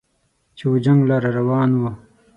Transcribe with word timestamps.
چې 0.57 0.65
و 0.69 0.73
جنګ 0.85 0.99
لره 1.09 1.29
روان 1.37 1.69
و 1.79 1.83